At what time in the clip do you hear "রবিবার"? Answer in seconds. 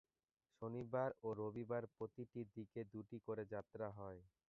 1.39-1.83